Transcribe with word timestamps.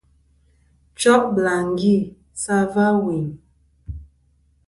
Cho' 0.99 1.27
bɨlàŋgi 1.33 1.95
sɨ 2.41 2.49
a 2.61 2.69
va 2.73 2.85
ɨwùyn. 2.97 3.27